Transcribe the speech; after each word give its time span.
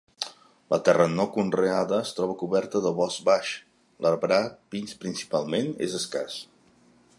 La 0.73 0.77
terra 0.87 1.05
no 1.17 1.25
conreada 1.35 1.99
es 2.05 2.13
troba 2.19 2.37
coberta 2.39 2.81
de 2.87 2.95
bosc 3.01 3.25
baix; 3.29 3.53
l'arbrat, 4.07 4.59
pins 4.77 4.99
principalment, 5.07 5.73
és 5.89 5.99
escàs. 6.03 6.43